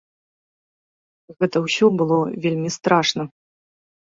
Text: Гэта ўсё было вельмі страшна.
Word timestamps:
Гэта 1.45 1.57
ўсё 1.65 1.85
было 1.99 2.17
вельмі 2.47 2.69
страшна. 2.77 3.21